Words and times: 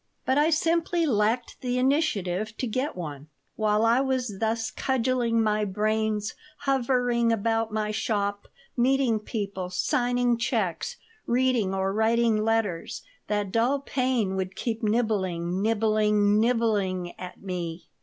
But 0.25 0.39
I 0.39 0.49
simply 0.49 1.05
lacked 1.05 1.61
the 1.61 1.77
initiative 1.77 2.57
to 2.57 2.65
get 2.65 2.95
one 2.95 3.27
While 3.55 3.85
I 3.85 4.01
was 4.01 4.39
thus 4.39 4.71
cudgeling 4.71 5.43
my 5.43 5.63
brains, 5.63 6.33
hovering 6.61 7.31
about 7.31 7.71
my 7.71 7.91
shop, 7.91 8.47
meeting 8.75 9.19
people, 9.19 9.69
signing 9.69 10.39
checks, 10.39 10.95
reading 11.27 11.75
or 11.75 11.93
writing 11.93 12.43
letters, 12.43 13.03
that 13.27 13.51
dull 13.51 13.77
pain 13.81 14.35
would 14.35 14.55
keep 14.55 14.81
nibbling, 14.81 15.61
nibbling, 15.61 16.39
nibbling 16.39 17.13
at 17.19 17.39
me. 17.39 17.85